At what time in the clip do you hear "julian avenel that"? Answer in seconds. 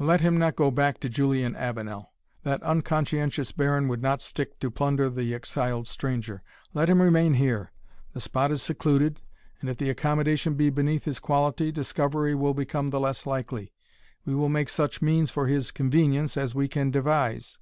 1.08-2.60